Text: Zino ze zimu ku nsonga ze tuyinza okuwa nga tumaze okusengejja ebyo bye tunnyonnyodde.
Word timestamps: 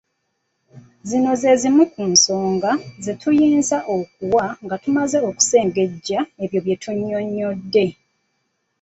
Zino 1.07 1.31
ze 1.41 1.51
zimu 1.61 1.83
ku 1.93 2.01
nsonga 2.13 2.71
ze 3.03 3.13
tuyinza 3.21 3.77
okuwa 3.97 4.45
nga 4.63 4.75
tumaze 4.83 5.17
okusengejja 5.29 6.19
ebyo 6.43 6.59
bye 6.65 6.75
tunnyonnyodde. 6.81 7.85